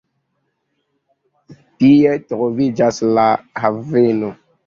Tie 1.83 2.15
troviĝas 2.31 3.01
la 3.19 3.27
haveno. 3.65 4.35